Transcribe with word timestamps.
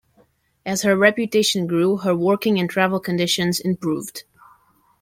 As 0.65 0.81
her 0.81 0.97
reputation 0.97 1.67
grew, 1.67 1.97
her 1.97 2.15
working 2.15 2.57
and 2.59 2.67
travel 2.67 2.99
conditions 2.99 3.59
improved. 3.59 4.23